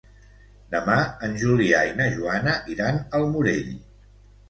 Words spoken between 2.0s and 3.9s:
na Joana iran al Morell.